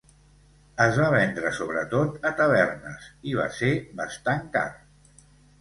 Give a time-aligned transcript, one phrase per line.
[0.85, 4.69] Es va vendre sobretot a tavernes i va ser bastant car.